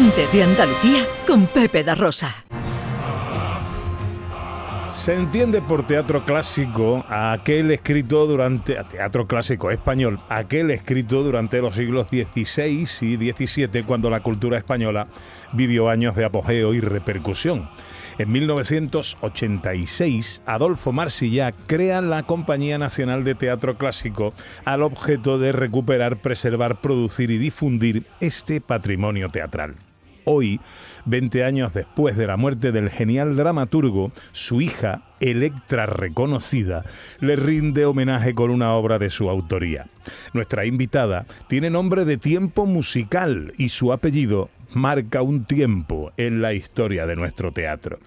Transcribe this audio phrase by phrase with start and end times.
[0.00, 2.34] De Andalucía con Pepe da Rosa.
[4.94, 11.74] Se entiende por teatro clásico aquel escrito durante teatro clásico español, aquel escrito durante los
[11.74, 15.06] siglos XVI y XVII cuando la cultura española
[15.52, 17.68] vivió años de apogeo y repercusión.
[18.16, 24.32] En 1986, Adolfo Marsillac crea la Compañía Nacional de Teatro Clásico
[24.64, 29.74] al objeto de recuperar, preservar, producir y difundir este patrimonio teatral.
[30.24, 30.60] Hoy,
[31.06, 36.82] 20 años después de la muerte del genial dramaturgo, su hija, Electra reconocida,
[37.20, 39.86] le rinde homenaje con una obra de su autoría.
[40.32, 46.52] Nuestra invitada tiene nombre de tiempo musical y su apellido marca un tiempo en la
[46.52, 47.98] historia de nuestro teatro.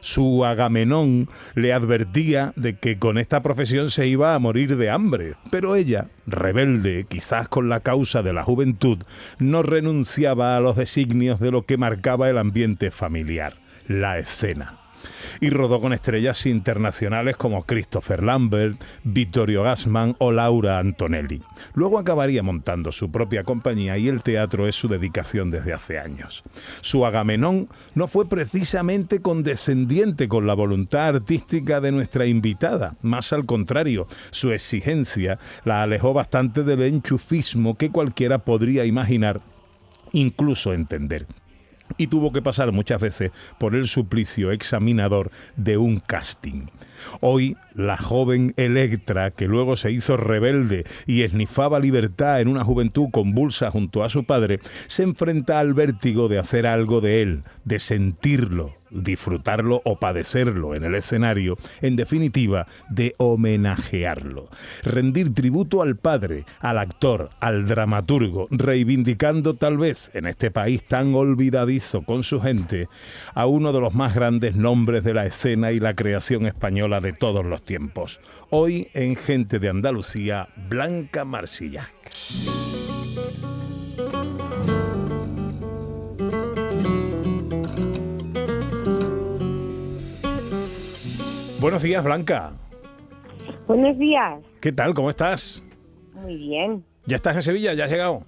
[0.00, 5.34] Su Agamenón le advertía de que con esta profesión se iba a morir de hambre,
[5.50, 8.98] pero ella, rebelde quizás con la causa de la juventud,
[9.38, 13.54] no renunciaba a los designios de lo que marcaba el ambiente familiar,
[13.88, 14.81] la escena
[15.40, 21.42] y rodó con estrellas internacionales como Christopher Lambert, Vittorio Gassman o Laura Antonelli.
[21.74, 26.42] Luego acabaría montando su propia compañía y el teatro es su dedicación desde hace años.
[26.80, 33.46] Su Agamenón no fue precisamente condescendiente con la voluntad artística de nuestra invitada, más al
[33.46, 39.40] contrario, su exigencia la alejó bastante del enchufismo que cualquiera podría imaginar,
[40.12, 41.26] incluso entender
[41.96, 46.66] y tuvo que pasar muchas veces por el suplicio examinador de un casting.
[47.20, 53.08] Hoy, la joven Electra, que luego se hizo rebelde y esnifaba libertad en una juventud
[53.10, 57.78] convulsa junto a su padre, se enfrenta al vértigo de hacer algo de él, de
[57.78, 64.48] sentirlo, disfrutarlo o padecerlo en el escenario, en definitiva, de homenajearlo.
[64.84, 71.14] Rendir tributo al padre, al actor, al dramaturgo, reivindicando tal vez en este país tan
[71.14, 72.88] olvidadizo con su gente
[73.34, 77.12] a uno de los más grandes nombres de la escena y la creación española de
[77.12, 78.20] todos los tiempos.
[78.50, 81.90] Hoy en Gente de Andalucía, Blanca Marsillac.
[91.62, 92.54] Buenos días, Blanca.
[93.68, 94.42] Buenos días.
[94.60, 94.94] ¿Qué tal?
[94.94, 95.64] ¿Cómo estás?
[96.12, 96.84] Muy bien.
[97.06, 97.72] ¿Ya estás en Sevilla?
[97.72, 98.24] ¿Ya has llegado?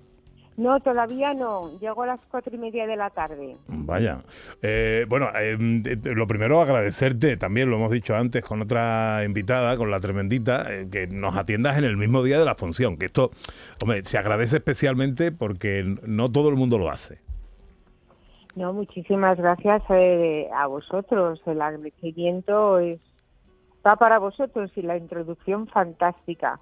[0.57, 1.77] No, todavía no.
[1.81, 3.57] Llego a las cuatro y media de la tarde.
[3.67, 4.21] Vaya.
[4.63, 5.59] Eh, bueno, eh,
[6.05, 10.87] lo primero agradecerte, también lo hemos dicho antes con otra invitada, con la tremendita, eh,
[10.89, 12.97] que nos atiendas en el mismo día de la función.
[12.97, 13.33] Que esto,
[13.83, 17.19] hombre, se agradece especialmente porque no todo el mundo lo hace.
[18.55, 21.43] No, muchísimas gracias a vosotros.
[21.47, 23.01] El agradecimiento es
[23.85, 26.59] está para vosotros y la introducción fantástica.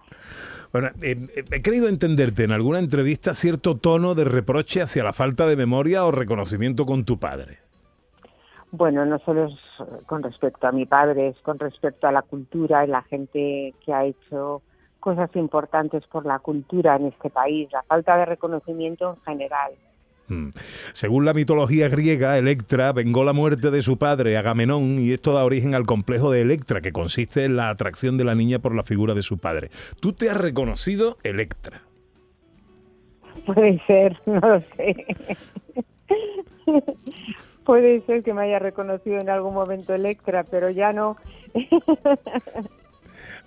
[0.73, 5.13] Bueno, eh, eh, he creído entenderte en alguna entrevista cierto tono de reproche hacia la
[5.13, 7.59] falta de memoria o reconocimiento con tu padre.
[8.73, 9.55] Bueno, no solo es
[10.07, 13.93] con respecto a mi padre, es con respecto a la cultura y la gente que
[13.93, 14.63] ha hecho
[14.99, 19.73] cosas importantes por la cultura en este país, la falta de reconocimiento en general.
[20.33, 20.51] Mm.
[20.93, 25.45] Según la mitología griega, Electra vengó la muerte de su padre, Agamenón, y esto da
[25.45, 28.83] origen al complejo de Electra, que consiste en la atracción de la niña por la
[28.83, 29.69] figura de su padre.
[30.01, 31.83] ¿Tú te has reconocido Electra?
[33.45, 35.07] Puede ser, no lo sé.
[37.65, 41.17] Puede ser que me haya reconocido en algún momento Electra, pero ya no.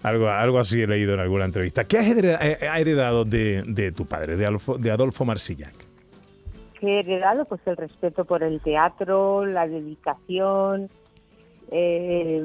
[0.03, 1.85] Algo, algo así he leído en alguna entrevista.
[1.85, 5.84] ¿Qué has eh, heredado de, tu padre, de Adolfo, de Adolfo Marsillac?
[6.88, 10.90] He heredado pues el respeto por el teatro, la dedicación.
[11.72, 12.41] Eh,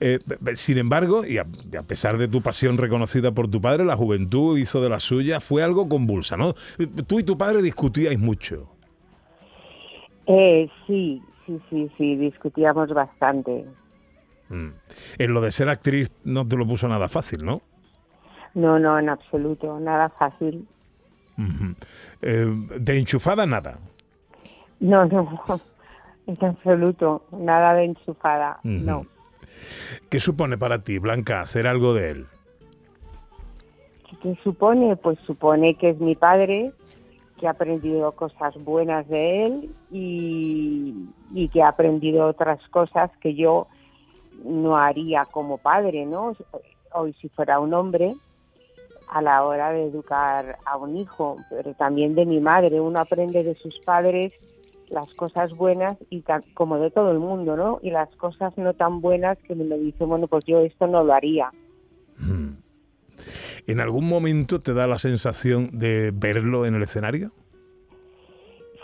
[0.00, 0.18] eh,
[0.54, 1.46] sin embargo, y a,
[1.86, 5.62] pesar de tu pasión reconocida por tu padre, la juventud hizo de la suya, fue
[5.62, 6.54] algo convulsa, ¿no?
[7.06, 8.68] Tú y tu padre discutíais mucho.
[10.26, 13.64] Eh, sí, sí, sí, sí, discutíamos bastante.
[14.48, 14.68] Mm.
[15.18, 17.62] En lo de ser actriz no te lo puso nada fácil, ¿no?
[18.54, 20.66] No, no, en absoluto, nada fácil.
[22.22, 22.46] Eh,
[22.78, 23.78] ¿De enchufada nada?
[24.80, 25.28] No, no,
[26.26, 29.06] en absoluto, nada de enchufada, no.
[30.10, 32.26] ¿Qué supone para ti, Blanca, hacer algo de él?
[34.22, 34.96] ¿Qué supone?
[34.96, 36.72] Pues supone que es mi padre,
[37.38, 40.94] que ha aprendido cosas buenas de él y,
[41.34, 43.68] y que ha aprendido otras cosas que yo
[44.44, 46.34] no haría como padre, ¿no?
[46.92, 48.14] Hoy si fuera un hombre,
[49.08, 52.80] a la hora de educar a un hijo, pero también de mi madre.
[52.80, 54.32] Uno aprende de sus padres
[54.88, 56.22] las cosas buenas y
[56.54, 57.80] como de todo el mundo, ¿no?
[57.82, 61.12] Y las cosas no tan buenas que me dice, bueno, pues yo esto no lo
[61.12, 61.50] haría.
[62.18, 62.54] Hmm.
[63.66, 67.32] ¿En algún momento te da la sensación de verlo en el escenario?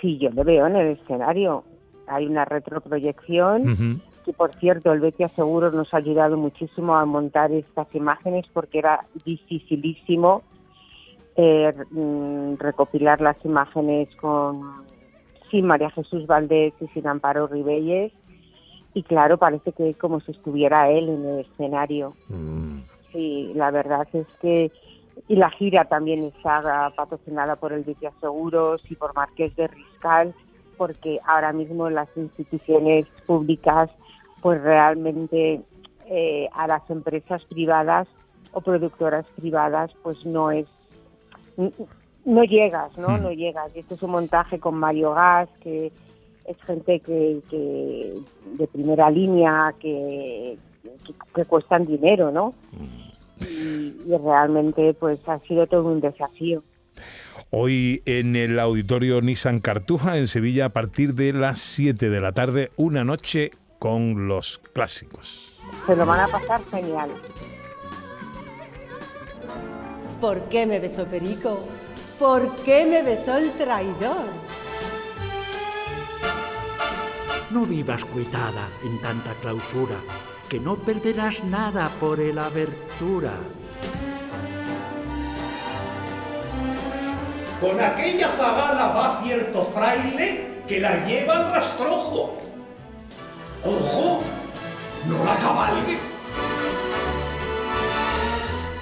[0.01, 1.65] Sí, yo lo veo en el escenario.
[2.09, 4.03] Hay una retroproyección.
[4.25, 8.79] Que por cierto, el Betia Seguros nos ha ayudado muchísimo a montar estas imágenes porque
[8.79, 10.43] era dificilísimo
[11.37, 14.85] eh, mm, recopilar las imágenes con
[15.51, 18.13] sin María Jesús Valdés y sin Amparo Ribelles
[18.95, 22.15] y claro, parece que como si estuviera él en el escenario.
[22.29, 22.81] Mm.
[23.13, 24.71] Sí, la verdad es que
[25.29, 30.35] y la gira también está patrocinada por el Vicia Seguros y por Marqués de Riscal,
[30.77, 33.91] porque ahora mismo las instituciones públicas,
[34.43, 35.63] pues realmente
[36.07, 38.07] eh, a las empresas privadas
[38.53, 40.67] o productoras privadas, pues no es
[42.25, 43.09] no llegas, ¿no?
[43.09, 43.23] Mm.
[43.23, 43.71] No llegas.
[43.75, 45.93] Y este es un montaje con Mario Gas, que
[46.47, 47.41] es gente que,
[48.59, 50.59] de primera línea, que,
[51.35, 52.55] que, cuestan dinero, ¿no?
[52.73, 53.45] Mm.
[53.45, 56.63] Y, realmente pues ha sido todo un desafío.
[57.51, 62.33] Hoy en el auditorio Nissan Cartuja en Sevilla a partir de las 7 de la
[62.33, 63.51] tarde, una noche
[63.83, 65.59] con los clásicos.
[65.87, 67.11] Se lo van a pasar genial.
[70.21, 71.59] ¿Por qué me besó Perico?
[72.17, 74.27] ¿Por qué me besó el traidor?
[77.51, 79.97] No vivas cuitada en tanta clausura,
[80.49, 83.33] que no perderás nada por el abertura.
[87.61, 92.52] Con aquella zagala va cierto fraile que la lleva al rastrojo.
[93.65, 94.23] ¡Ojo!
[95.09, 95.99] ¡No la cabalgue!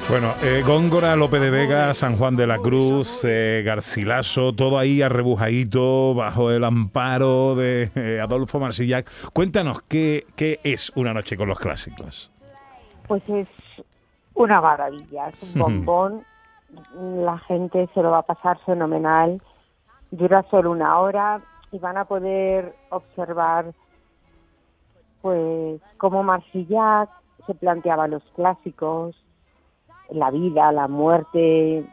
[0.08, 5.02] Bueno, eh, Góngora, López de Vega, San Juan de la Cruz, eh, Garcilaso, todo ahí
[5.02, 9.08] arrebujadito bajo el amparo de eh, Adolfo Marsillac.
[9.32, 12.32] Cuéntanos, ¿qué, ¿qué es Una Noche con los Clásicos?
[13.06, 13.48] Pues es
[14.34, 16.24] una maravilla, es un bombón,
[17.04, 19.40] la gente se lo va a pasar fenomenal,
[20.10, 21.40] dura solo una hora
[21.70, 23.72] y van a poder observar
[25.22, 27.08] pues cómo Marsillac
[27.46, 29.16] se planteaba los clásicos,
[30.10, 31.84] la vida, la muerte,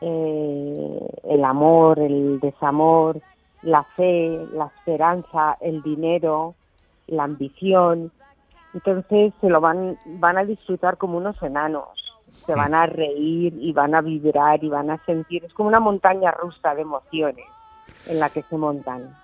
[0.00, 3.20] eh, el amor, el desamor,
[3.62, 6.54] la fe, la esperanza, el dinero,
[7.06, 8.10] la ambición.
[8.74, 11.88] Entonces se lo van, van a disfrutar como unos enanos,
[12.46, 15.80] se van a reír y van a vibrar y van a sentir, es como una
[15.80, 17.46] montaña rusa de emociones
[18.06, 19.21] en la que se montan.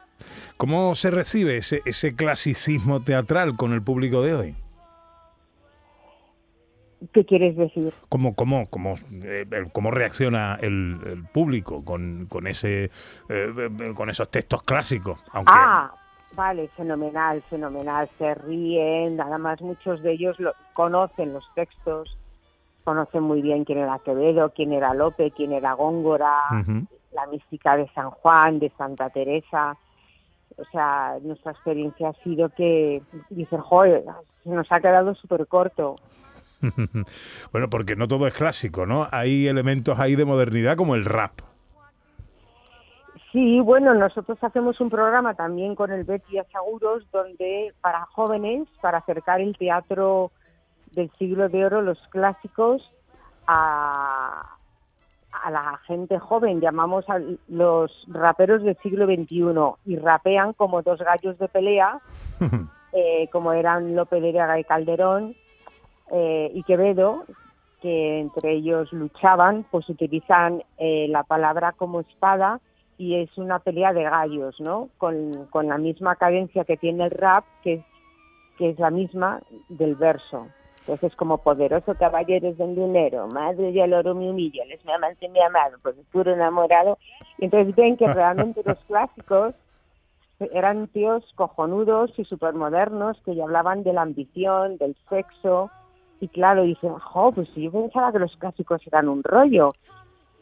[0.56, 4.56] ¿Cómo se recibe ese, ese clasicismo teatral con el público de hoy?
[7.12, 7.94] ¿Qué quieres decir?
[8.08, 12.90] ¿Cómo, cómo, cómo, eh, cómo reacciona el, público con, con ese,
[13.28, 15.22] eh, con esos textos clásicos?
[15.32, 15.52] Aunque...
[15.54, 15.92] Ah,
[16.34, 18.10] vale, fenomenal, fenomenal.
[18.18, 22.16] Se ríen, nada más muchos de ellos lo, conocen los textos,
[22.82, 26.34] conocen muy bien quién era Quevedo, quién era Lope, quién era Góngora,
[27.12, 29.76] la mística de San Juan, de Santa Teresa.
[30.58, 33.00] O sea, nuestra experiencia ha sido que
[33.30, 34.04] dicen, joder,
[34.42, 35.96] se nos ha quedado súper corto
[37.52, 39.08] bueno, porque no todo es clásico, ¿no?
[39.10, 41.40] Hay elementos ahí de modernidad como el rap.
[43.32, 48.98] Sí, bueno, nosotros hacemos un programa también con el Betty Seguros donde para jóvenes, para
[48.98, 50.32] acercar el teatro
[50.92, 52.90] del siglo de oro, los clásicos,
[53.46, 54.56] a,
[55.48, 59.46] a la gente joven, llamamos a los raperos del siglo XXI
[59.86, 62.00] y rapean como dos gallos de pelea,
[62.92, 65.34] eh, como eran Lope de Vega y Calderón,
[66.12, 67.24] eh, y Quevedo,
[67.80, 72.60] que entre ellos luchaban, pues utilizan eh, la palabra como espada
[72.98, 74.90] y es una pelea de gallos, ¿no?
[74.98, 77.84] Con, con la misma cadencia que tiene el rap, que es,
[78.58, 79.40] que es la misma
[79.70, 80.48] del verso.
[80.88, 85.28] Entonces, como poderoso caballero es del dinero, madre el oro me humilla, les me amante
[85.28, 86.96] mi amado, pues puro enamorado.
[87.36, 89.54] Y entonces ven que realmente los clásicos
[90.40, 95.70] eran tíos cojonudos y supermodernos que ya hablaban de la ambición, del sexo,
[96.22, 99.68] y claro, dicen, jo, pues yo pensaba que los clásicos eran un rollo.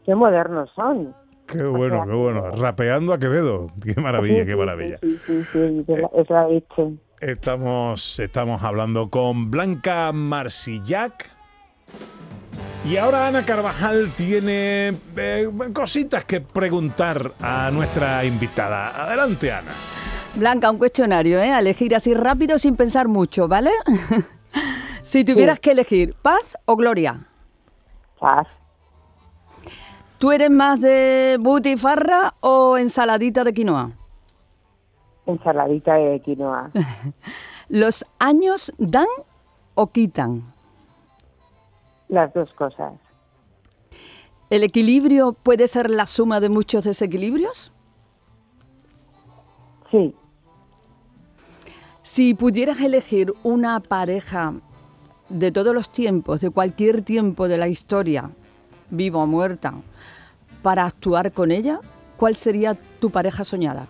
[0.05, 1.13] Qué modernos son.
[1.47, 2.51] Qué bueno, qué bueno.
[2.51, 3.69] Rapeando a Quevedo.
[3.83, 4.99] Qué maravilla, qué maravilla.
[5.01, 6.93] Sí, sí, sí, es la hecho.
[7.21, 11.31] Estamos, estamos hablando con Blanca Marsillac.
[12.85, 19.05] Y ahora Ana Carvajal tiene eh, cositas que preguntar a nuestra invitada.
[19.05, 19.73] Adelante, Ana.
[20.35, 21.53] Blanca, un cuestionario, ¿eh?
[21.53, 23.71] A elegir así rápido sin pensar mucho, ¿vale?
[25.07, 27.29] Si tuvieras que elegir, ¿paz o gloria?
[28.19, 28.49] Paz.
[30.19, 33.93] ¿Tú eres más de butifarra o ensaladita de quinoa?
[35.27, 36.71] Ensaladita de quinoa.
[37.69, 39.09] ¿Los años dan
[39.75, 40.55] o quitan?
[42.09, 42.95] Las dos cosas.
[44.49, 47.73] ¿El equilibrio puede ser la suma de muchos desequilibrios?
[49.91, 50.15] Sí,
[52.03, 54.55] Si pudieras elegir una pareja
[55.29, 58.31] de todos los tiempos, de cualquier tiempo de la historia,
[58.91, 59.75] viva o muerta,
[60.63, 61.81] para actuar con ella,
[62.17, 63.87] ¿cuál sería tu pareja soñada?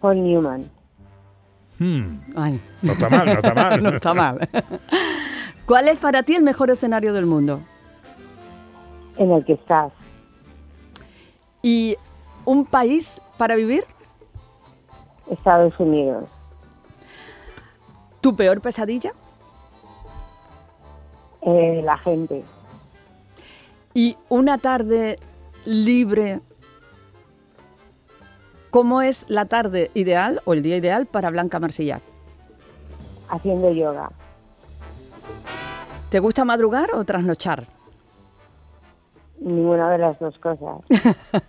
[0.00, 0.70] Paul Newman.
[1.78, 3.82] Hmm, Ay, no está mal, no está mal.
[3.82, 4.48] no está mal.
[5.66, 7.60] ¿Cuál es para ti el mejor escenario del mundo?
[9.16, 9.92] En el que estás.
[11.62, 11.96] ¿Y
[12.44, 13.84] un país para vivir?
[15.30, 16.24] Estados Unidos.
[18.20, 19.12] ¿Tu peor pesadilla?
[21.42, 22.44] Eh, la gente.
[23.92, 25.16] ¿Y una tarde
[25.64, 26.40] libre?
[28.70, 32.02] ¿Cómo es la tarde ideal o el día ideal para Blanca Marsillac?
[33.28, 34.10] Haciendo yoga.
[36.08, 37.66] ¿Te gusta madrugar o trasnochar?
[39.40, 40.82] Ninguna de las dos cosas.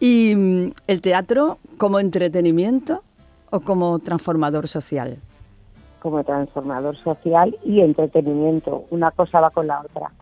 [0.00, 3.02] ¿Y mm, el teatro como entretenimiento
[3.50, 5.18] o como transformador social?
[6.00, 8.84] Como transformador social y entretenimiento.
[8.90, 10.12] Una cosa va con la otra.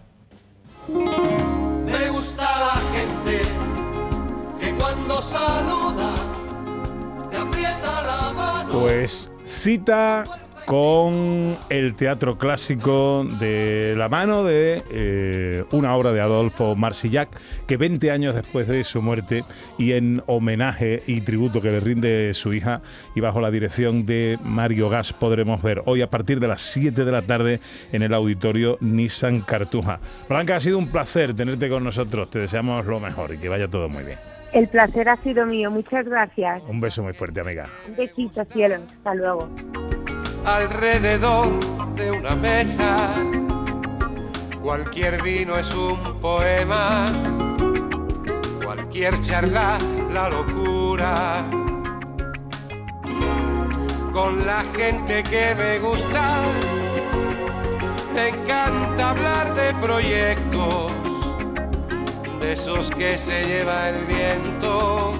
[8.70, 10.24] Pues cita
[10.66, 17.30] con el teatro clásico de la mano de eh, una obra de Adolfo Marsillac
[17.66, 19.44] que 20 años después de su muerte
[19.78, 22.82] y en homenaje y tributo que le rinde su hija
[23.14, 27.06] y bajo la dirección de Mario Gas podremos ver hoy a partir de las 7
[27.06, 27.60] de la tarde
[27.92, 30.00] en el auditorio Nissan Cartuja.
[30.28, 33.66] Blanca, ha sido un placer tenerte con nosotros, te deseamos lo mejor y que vaya
[33.66, 34.35] todo muy bien.
[34.56, 35.70] El placer ha sido mío.
[35.70, 36.62] Muchas gracias.
[36.66, 37.68] Un beso muy fuerte, amiga.
[37.86, 38.76] Un besito, cielo.
[38.76, 39.50] Hasta luego.
[40.46, 42.96] alrededor de una mesa.
[44.62, 47.04] Cualquier vino es un poema,
[48.64, 49.76] cualquier charla
[50.12, 51.44] la locura.
[54.10, 56.40] Con la gente que me gusta,
[58.14, 60.92] me encanta hablar de proyectos,
[62.46, 65.12] de esos que se lleva el viento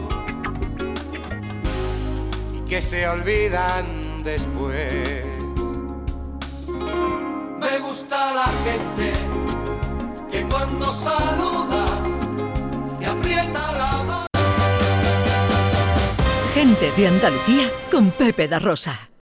[2.54, 5.24] y que se olvidan después.
[7.58, 9.12] Me gusta la gente
[10.30, 11.84] que cuando saluda
[13.00, 14.26] te aprieta la mano.
[16.54, 19.05] Gente de Andalucía con Pepe da Rosa.